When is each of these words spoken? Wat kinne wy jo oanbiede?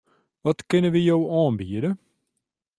Wat 0.43 0.59
kinne 0.69 0.89
wy 0.93 1.01
jo 1.09 1.17
oanbiede? 1.37 1.89